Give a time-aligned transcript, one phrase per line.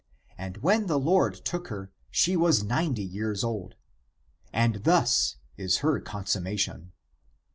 [0.35, 3.75] And when the Lord took her, she was ninety years old.
[4.51, 6.91] And thus is her consummation.